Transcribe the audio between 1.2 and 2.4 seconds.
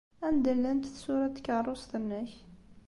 n tkeṛṛust-nnek?